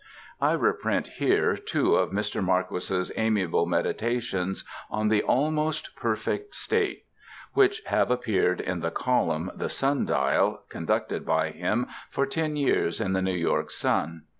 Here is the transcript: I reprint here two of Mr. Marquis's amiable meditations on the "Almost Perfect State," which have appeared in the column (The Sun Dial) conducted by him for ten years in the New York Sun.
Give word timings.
I 0.41 0.53
reprint 0.53 1.05
here 1.05 1.55
two 1.55 1.93
of 1.93 2.09
Mr. 2.09 2.43
Marquis's 2.43 3.11
amiable 3.15 3.67
meditations 3.67 4.63
on 4.89 5.09
the 5.09 5.21
"Almost 5.21 5.95
Perfect 5.95 6.55
State," 6.55 7.05
which 7.53 7.83
have 7.85 8.09
appeared 8.09 8.59
in 8.61 8.79
the 8.79 8.89
column 8.89 9.51
(The 9.55 9.69
Sun 9.69 10.07
Dial) 10.07 10.63
conducted 10.69 11.23
by 11.23 11.51
him 11.51 11.85
for 12.09 12.25
ten 12.25 12.55
years 12.55 12.99
in 12.99 13.13
the 13.13 13.21
New 13.21 13.31
York 13.35 13.69
Sun. 13.69 14.23